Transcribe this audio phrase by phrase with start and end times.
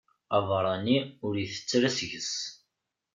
[0.37, 2.33] Abeṛṛani ur itett ara seg-s.